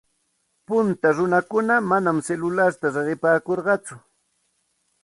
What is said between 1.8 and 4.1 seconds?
manam silularta riqipaakurqatsu.